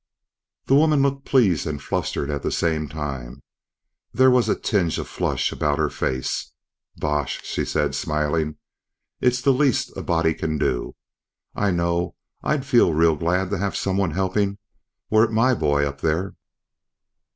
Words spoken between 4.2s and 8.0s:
was a tinge of flush about her face. "Bosh," she said,